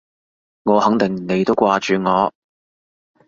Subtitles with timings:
[0.63, 2.33] 我肯定你都掛住我